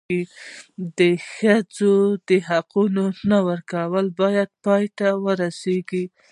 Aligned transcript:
د 0.97 0.99
ښځو 1.31 1.93
د 2.27 2.29
حقونو 2.49 3.03
نه 3.29 3.39
ورکول 3.47 4.05
باید 4.21 4.49
پای 4.65 4.85
ته 4.97 5.07
ورسېږي. 5.23 6.05